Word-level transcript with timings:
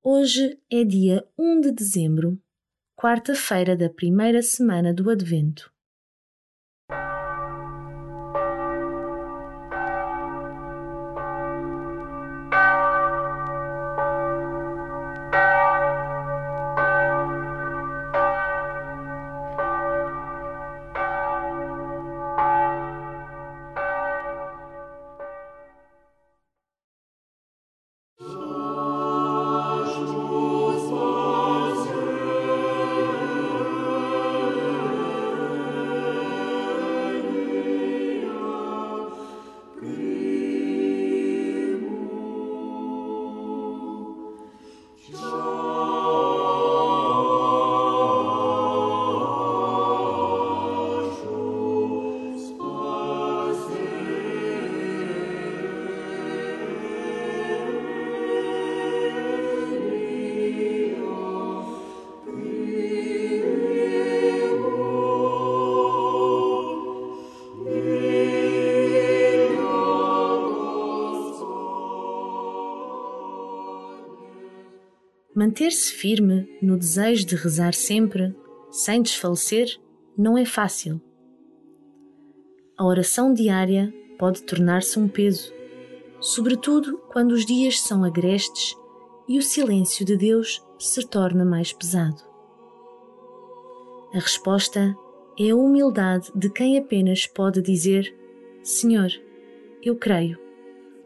Hoje 0.00 0.56
é 0.70 0.84
dia 0.84 1.26
1 1.36 1.60
de 1.60 1.72
dezembro, 1.72 2.40
quarta-feira 2.94 3.76
da 3.76 3.90
primeira 3.90 4.40
semana 4.42 4.94
do 4.94 5.10
Advento. 5.10 5.72
Manter-se 75.34 75.92
firme 75.92 76.48
no 76.60 76.76
desejo 76.76 77.26
de 77.26 77.36
rezar 77.36 77.74
sempre, 77.74 78.34
sem 78.70 79.02
desfalecer, 79.02 79.78
não 80.16 80.36
é 80.36 80.44
fácil. 80.44 81.00
A 82.76 82.84
oração 82.84 83.32
diária 83.32 83.92
pode 84.18 84.42
tornar-se 84.42 84.98
um 84.98 85.06
peso, 85.06 85.52
sobretudo 86.20 86.98
quando 87.12 87.32
os 87.32 87.44
dias 87.44 87.80
são 87.80 88.02
agrestes 88.04 88.74
e 89.28 89.38
o 89.38 89.42
silêncio 89.42 90.04
de 90.04 90.16
Deus 90.16 90.64
se 90.78 91.06
torna 91.06 91.44
mais 91.44 91.72
pesado. 91.72 92.22
A 94.14 94.18
resposta 94.18 94.96
é 95.38 95.50
a 95.50 95.56
humildade 95.56 96.32
de 96.34 96.48
quem 96.50 96.78
apenas 96.78 97.26
pode 97.26 97.60
dizer: 97.60 98.16
Senhor, 98.62 99.10
eu 99.82 99.94
creio, 99.94 100.38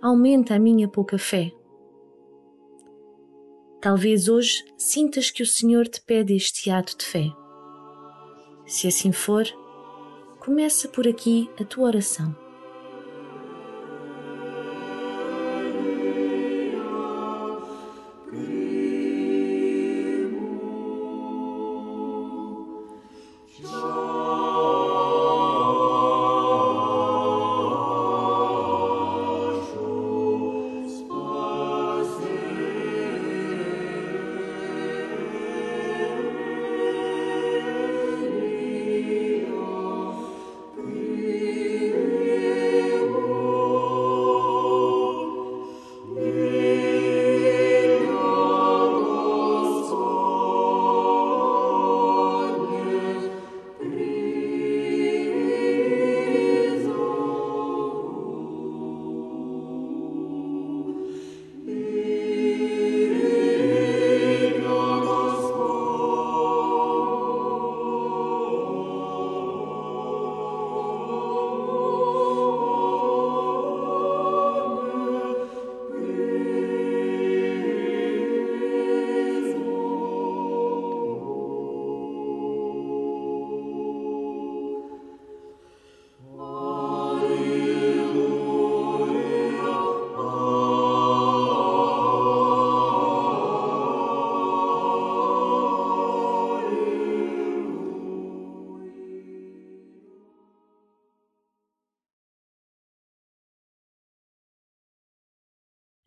aumenta 0.00 0.54
a 0.54 0.58
minha 0.58 0.86
pouca 0.86 1.18
fé. 1.18 1.52
Talvez 3.82 4.28
hoje 4.28 4.64
sintas 4.78 5.28
que 5.28 5.42
o 5.42 5.46
Senhor 5.46 5.88
te 5.88 6.00
pede 6.00 6.36
este 6.36 6.70
ato 6.70 6.96
de 6.96 7.04
fé. 7.04 7.32
Se 8.64 8.86
assim 8.86 9.10
for, 9.10 9.44
começa 10.38 10.86
por 10.86 11.08
aqui 11.08 11.50
a 11.60 11.64
tua 11.64 11.88
oração. 11.88 12.32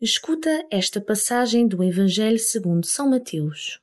Escuta 0.07 0.63
esta 0.69 1.01
passagem 1.01 1.67
do 1.67 1.83
Evangelho 1.83 2.37
segundo 2.37 2.85
São 2.85 3.09
Mateus. 3.09 3.79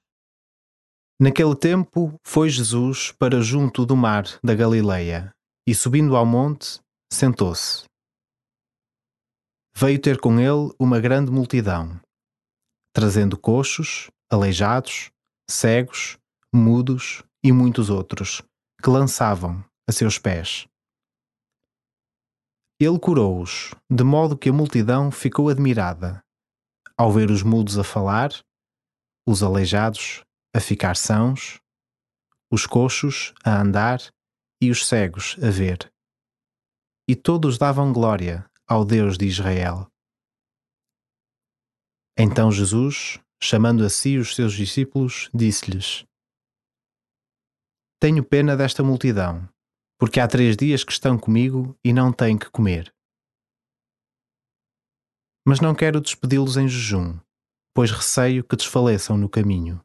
Naquele 1.21 1.57
tempo 1.57 2.15
foi 2.25 2.49
Jesus 2.49 3.11
para 3.11 3.41
junto 3.41 3.85
do 3.85 3.97
mar 3.97 4.39
da 4.41 4.55
Galileia 4.55 5.33
e 5.67 5.75
subindo 5.75 6.15
ao 6.15 6.25
monte, 6.25 6.79
sentou-se. 7.13 7.87
Veio 9.75 10.01
ter 10.01 10.21
com 10.21 10.39
ele 10.39 10.73
uma 10.79 11.01
grande 11.01 11.33
multidão, 11.33 12.01
trazendo 12.95 13.37
coxos, 13.37 14.09
aleijados, 14.31 15.11
cegos, 15.51 16.19
mudos 16.55 17.25
e 17.43 17.51
muitos 17.51 17.91
outros, 17.91 18.43
que 18.81 18.89
lançavam 18.89 19.65
a 19.89 19.91
seus 19.91 20.21
pés 20.21 20.69
ele 22.85 22.99
curou-os, 22.99 23.75
de 23.91 24.03
modo 24.03 24.37
que 24.37 24.49
a 24.49 24.53
multidão 24.53 25.11
ficou 25.11 25.49
admirada, 25.49 26.23
ao 26.97 27.13
ver 27.13 27.31
os 27.31 27.43
mudos 27.43 27.79
a 27.79 27.85
falar, 27.85 28.31
os 29.27 29.43
aleijados 29.43 30.25
a 30.55 30.61
ficar 30.61 30.97
sãos, 30.97 31.61
os 32.51 32.67
coxos 32.67 33.33
a 33.45 33.61
andar 33.61 34.01
e 34.61 34.71
os 34.71 34.87
cegos 34.87 35.37
a 35.43 35.51
ver. 35.51 35.93
E 37.09 37.17
todos 37.17 37.59
davam 37.59 37.93
glória 37.93 38.45
ao 38.67 38.85
Deus 38.85 39.17
de 39.17 39.27
Israel. 39.27 39.87
Então 42.17 42.53
Jesus, 42.53 43.19
chamando 43.43 43.85
a 43.85 43.91
si 43.91 44.19
os 44.19 44.35
seus 44.35 44.55
discípulos, 44.55 45.31
disse-lhes: 45.35 46.05
Tenho 48.01 48.23
pena 48.23 48.57
desta 48.57 48.83
multidão 48.83 49.49
porque 50.03 50.19
há 50.19 50.27
três 50.27 50.57
dias 50.57 50.83
que 50.83 50.91
estão 50.91 51.17
comigo 51.17 51.79
e 51.85 51.93
não 51.93 52.13
têm 52.13 52.37
que 52.37 52.51
comer. 52.51 52.93
Mas 55.47 55.61
não 55.61 55.77
quero 55.77 56.01
despedi-los 56.01 56.57
em 56.57 56.67
jejum, 56.67 57.21
pois 57.73 57.93
receio 57.93 58.43
que 58.43 58.57
desfaleçam 58.57 59.17
no 59.17 59.31
caminho. 59.31 59.81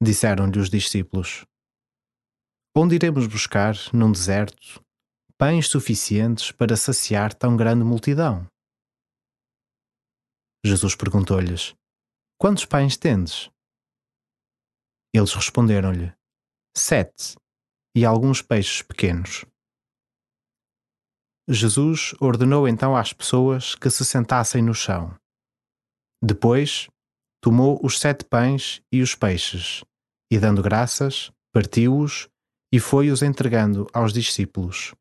Disseram-lhe 0.00 0.60
os 0.60 0.70
discípulos: 0.70 1.44
Onde 2.76 2.94
iremos 2.94 3.26
buscar, 3.26 3.74
num 3.92 4.12
deserto, 4.12 4.80
pães 5.36 5.66
suficientes 5.66 6.52
para 6.52 6.76
saciar 6.76 7.34
tão 7.34 7.56
grande 7.56 7.82
multidão? 7.82 8.46
Jesus 10.64 10.94
perguntou-lhes: 10.94 11.74
Quantos 12.40 12.64
pães 12.64 12.96
tendes? 12.96 13.50
Eles 15.12 15.34
responderam-lhe: 15.34 16.14
Sete 16.76 17.34
e 17.94 18.04
alguns 18.04 18.42
peixes 18.42 18.82
pequenos. 18.82 19.44
Jesus 21.48 22.14
ordenou 22.20 22.66
então 22.66 22.96
às 22.96 23.12
pessoas 23.12 23.74
que 23.74 23.90
se 23.90 24.04
sentassem 24.04 24.62
no 24.62 24.74
chão. 24.74 25.14
Depois, 26.22 26.88
tomou 27.42 27.78
os 27.84 27.98
sete 27.98 28.24
pães 28.24 28.82
e 28.90 29.02
os 29.02 29.14
peixes, 29.14 29.84
e 30.32 30.38
dando 30.38 30.62
graças, 30.62 31.30
partiu-os 31.52 32.28
e 32.72 32.80
foi-os 32.80 33.22
entregando 33.22 33.86
aos 33.92 34.12
discípulos, 34.12 34.94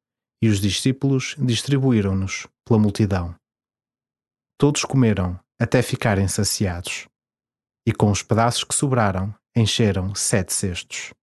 e 0.43 0.49
os 0.49 0.59
discípulos 0.59 1.35
distribuíram-nos 1.39 2.45
pela 2.67 2.79
multidão. 2.79 3.33
Todos 4.59 4.83
comeram 4.83 5.39
até 5.59 5.81
ficarem 5.81 6.27
saciados, 6.27 7.07
e 7.87 7.93
com 7.93 8.11
os 8.11 8.21
pedaços 8.21 8.65
que 8.65 8.75
sobraram, 8.75 9.33
encheram 9.55 10.13
sete 10.13 10.53
cestos. 10.53 11.13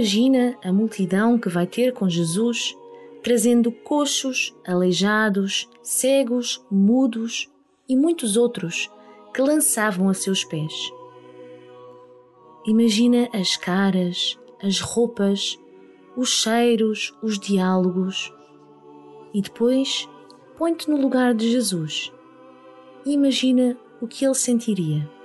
Imagina 0.00 0.56
a 0.64 0.72
multidão 0.72 1.38
que 1.38 1.50
vai 1.50 1.66
ter 1.66 1.92
com 1.92 2.08
Jesus, 2.08 2.74
trazendo 3.22 3.70
coxos, 3.70 4.56
aleijados, 4.66 5.68
cegos, 5.82 6.64
mudos 6.70 7.50
e 7.86 7.94
muitos 7.94 8.34
outros 8.34 8.90
que 9.34 9.42
lançavam 9.42 10.08
a 10.08 10.14
seus 10.14 10.42
pés. 10.42 10.72
Imagina 12.64 13.28
as 13.34 13.58
caras, 13.58 14.38
as 14.62 14.80
roupas, 14.80 15.60
os 16.16 16.30
cheiros, 16.30 17.14
os 17.22 17.38
diálogos. 17.38 18.32
E 19.34 19.42
depois 19.42 20.08
põe-te 20.56 20.88
no 20.88 20.98
lugar 20.98 21.34
de 21.34 21.50
Jesus 21.50 22.10
imagina 23.04 23.76
o 24.00 24.08
que 24.08 24.24
ele 24.24 24.34
sentiria. 24.34 25.19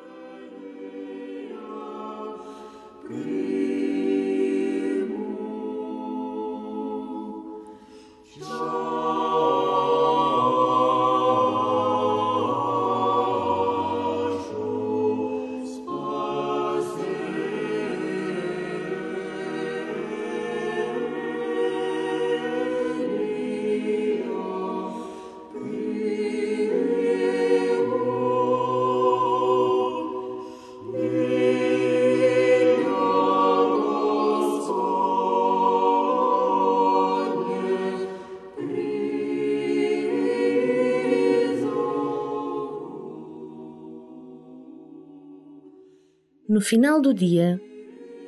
No 46.56 46.62
final 46.62 47.02
do 47.02 47.14
dia, 47.14 47.60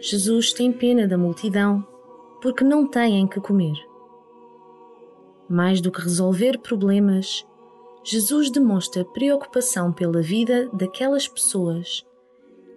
Jesus 0.01 0.51
tem 0.51 0.69
pena 0.69 1.07
da 1.07 1.17
multidão 1.17 1.81
porque 2.41 2.61
não 2.61 2.85
têm 2.85 3.25
que 3.25 3.39
comer. 3.39 3.77
Mais 5.49 5.79
do 5.79 5.89
que 5.89 6.01
resolver 6.01 6.59
problemas, 6.59 7.47
Jesus 8.03 8.51
demonstra 8.51 9.05
preocupação 9.05 9.93
pela 9.93 10.21
vida 10.21 10.69
daquelas 10.73 11.25
pessoas 11.25 12.05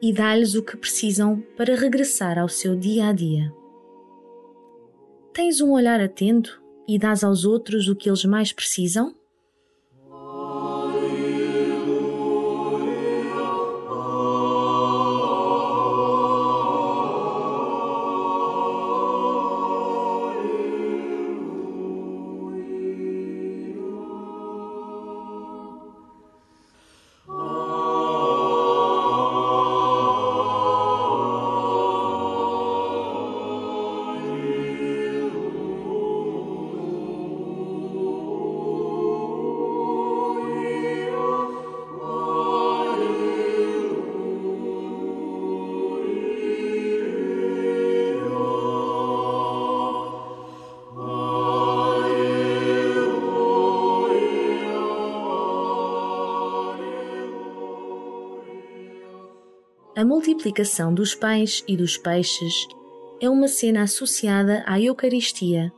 e 0.00 0.12
dá-lhes 0.12 0.54
o 0.54 0.62
que 0.62 0.76
precisam 0.76 1.42
para 1.56 1.74
regressar 1.74 2.38
ao 2.38 2.48
seu 2.48 2.76
dia 2.76 3.08
a 3.08 3.12
dia. 3.12 3.52
Tens 5.32 5.60
um 5.60 5.72
olhar 5.72 6.00
atento 6.00 6.62
e 6.86 6.96
dás 6.96 7.24
aos 7.24 7.44
outros 7.44 7.88
o 7.88 7.96
que 7.96 8.08
eles 8.08 8.24
mais 8.24 8.52
precisam? 8.52 9.16
A 60.00 60.04
multiplicação 60.06 60.94
dos 60.94 61.14
pães 61.14 61.62
e 61.68 61.76
dos 61.76 61.98
peixes 61.98 62.66
é 63.20 63.28
uma 63.28 63.46
cena 63.46 63.82
associada 63.82 64.64
à 64.66 64.80
Eucaristia, 64.80 65.70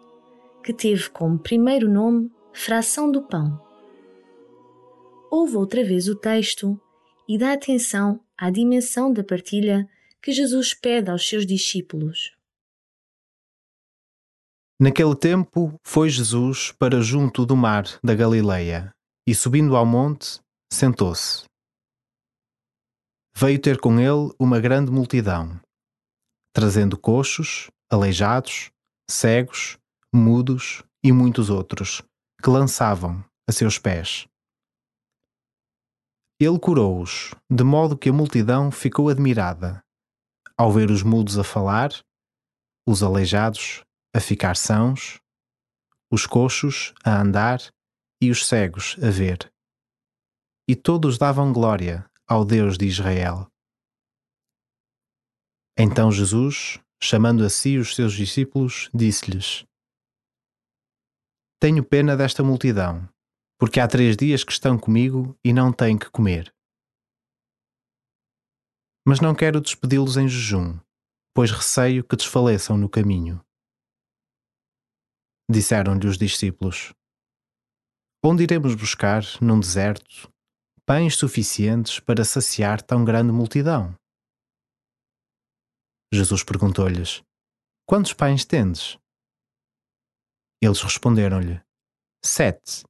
que 0.62 0.72
teve 0.72 1.10
como 1.10 1.40
primeiro 1.40 1.90
nome 1.90 2.30
fração 2.52 3.10
do 3.10 3.22
pão. 3.22 3.60
Ouve 5.28 5.56
outra 5.56 5.82
vez 5.82 6.06
o 6.06 6.14
texto 6.14 6.80
e 7.28 7.36
dá 7.36 7.52
atenção 7.52 8.20
à 8.38 8.48
dimensão 8.48 9.12
da 9.12 9.24
partilha 9.24 9.90
que 10.22 10.30
Jesus 10.30 10.72
pede 10.72 11.10
aos 11.10 11.28
seus 11.28 11.44
discípulos. 11.44 12.30
Naquele 14.80 15.16
tempo 15.16 15.74
foi 15.82 16.08
Jesus 16.08 16.70
para 16.70 17.00
junto 17.00 17.44
do 17.44 17.56
mar 17.56 17.98
da 18.04 18.14
Galileia 18.14 18.92
e, 19.26 19.34
subindo 19.34 19.74
ao 19.74 19.84
monte, 19.84 20.38
sentou-se 20.72 21.42
veio 23.34 23.60
ter 23.60 23.80
com 23.80 23.98
ele 23.98 24.32
uma 24.38 24.60
grande 24.60 24.90
multidão, 24.90 25.60
trazendo 26.52 26.98
coxos, 26.98 27.70
aleijados, 27.90 28.70
cegos, 29.08 29.78
mudos 30.12 30.82
e 31.02 31.10
muitos 31.12 31.50
outros, 31.50 32.02
que 32.42 32.50
lançavam 32.50 33.24
a 33.48 33.52
seus 33.52 33.78
pés. 33.78 34.28
Ele 36.40 36.58
curou-os, 36.58 37.34
de 37.50 37.64
modo 37.64 37.96
que 37.96 38.08
a 38.08 38.12
multidão 38.12 38.70
ficou 38.70 39.08
admirada, 39.08 39.82
ao 40.56 40.72
ver 40.72 40.90
os 40.90 41.02
mudos 41.02 41.38
a 41.38 41.44
falar, 41.44 41.90
os 42.86 43.02
aleijados 43.02 43.84
a 44.14 44.20
ficar 44.20 44.56
sãos, 44.56 45.20
os 46.10 46.26
coxos 46.26 46.92
a 47.04 47.20
andar 47.20 47.60
e 48.20 48.30
os 48.30 48.46
cegos 48.46 48.96
a 49.02 49.10
ver. 49.10 49.50
E 50.68 50.76
todos 50.76 51.16
davam 51.16 51.52
glória 51.52 52.04
ao 52.32 52.46
Deus 52.46 52.78
de 52.78 52.86
Israel. 52.86 53.46
Então 55.78 56.10
Jesus, 56.10 56.80
chamando 56.98 57.44
a 57.44 57.50
si 57.50 57.76
os 57.76 57.94
seus 57.94 58.14
discípulos, 58.14 58.88
disse-lhes: 58.94 59.66
Tenho 61.60 61.84
pena 61.84 62.16
desta 62.16 62.42
multidão, 62.42 63.06
porque 63.58 63.78
há 63.78 63.86
três 63.86 64.16
dias 64.16 64.42
que 64.44 64.52
estão 64.52 64.78
comigo 64.78 65.38
e 65.44 65.52
não 65.52 65.70
têm 65.70 65.98
que 65.98 66.10
comer. 66.10 66.50
Mas 69.06 69.20
não 69.20 69.34
quero 69.34 69.60
despedi-los 69.60 70.16
em 70.16 70.26
jejum, 70.26 70.80
pois 71.34 71.50
receio 71.50 72.02
que 72.02 72.16
desfaleçam 72.16 72.78
no 72.78 72.88
caminho. 72.88 73.44
Disseram-lhe 75.50 76.06
os 76.06 76.16
discípulos: 76.16 76.94
Onde 78.24 78.44
iremos 78.44 78.74
buscar, 78.74 79.22
num 79.38 79.60
deserto, 79.60 80.31
pães 80.86 81.16
suficientes 81.16 82.00
para 82.00 82.24
saciar 82.24 82.82
tão 82.82 83.04
grande 83.04 83.32
multidão? 83.32 83.94
Jesus 86.12 86.42
perguntou-lhes: 86.42 87.22
Quantos 87.86 88.12
pães 88.12 88.44
tendes? 88.44 88.98
Eles 90.60 90.82
responderam-lhe: 90.82 91.60
Sete 92.24 92.84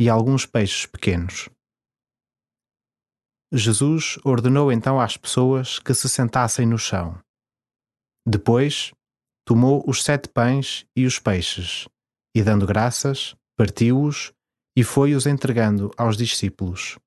e 0.00 0.08
alguns 0.08 0.46
peixes 0.46 0.86
pequenos. 0.86 1.48
Jesus 3.52 4.18
ordenou 4.24 4.70
então 4.70 5.00
às 5.00 5.16
pessoas 5.16 5.78
que 5.78 5.94
se 5.94 6.08
sentassem 6.08 6.66
no 6.66 6.78
chão. 6.78 7.18
Depois, 8.26 8.92
tomou 9.46 9.82
os 9.88 10.02
sete 10.04 10.28
pães 10.28 10.84
e 10.94 11.06
os 11.06 11.18
peixes, 11.18 11.88
e 12.36 12.42
dando 12.42 12.66
graças, 12.66 13.34
partiu-os 13.56 14.32
e 14.76 14.84
foi-os 14.84 15.26
entregando 15.26 15.90
aos 15.96 16.16
discípulos, 16.16 16.98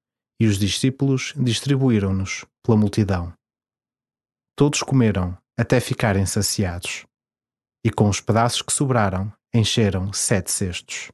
e 0.41 0.48
os 0.48 0.57
discípulos 0.57 1.36
distribuíram-nos 1.38 2.45
pela 2.65 2.75
multidão. 2.75 3.31
Todos 4.57 4.81
comeram 4.81 5.38
até 5.55 5.79
ficarem 5.79 6.25
saciados, 6.25 7.05
e 7.86 7.91
com 7.91 8.10
os 8.10 8.19
pedaços 8.19 8.63
que 8.63 8.74
sobraram, 8.74 9.31
encheram 9.53 10.12
sete 10.12 10.50
cestos. 10.50 11.12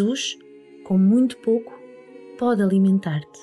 Jesus, 0.00 0.38
com 0.82 0.96
muito 0.96 1.36
pouco, 1.38 1.78
pode 2.38 2.62
alimentar-te. 2.62 3.40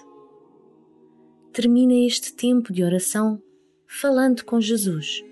Termina 1.54 1.94
este 1.94 2.34
tempo 2.34 2.74
de 2.74 2.84
oração 2.84 3.40
falando 3.86 4.44
com 4.44 4.60
Jesus, 4.60 5.24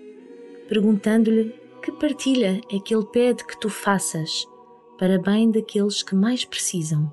perguntando-lhe 0.68 1.52
que 1.82 1.90
partilha 1.90 2.60
é 2.70 2.78
que 2.78 2.94
ele 2.94 3.06
pede 3.06 3.44
que 3.44 3.58
tu 3.58 3.68
faças 3.68 4.46
para 4.96 5.18
bem 5.18 5.50
daqueles 5.50 6.00
que 6.00 6.14
mais 6.14 6.44
precisam. 6.44 7.12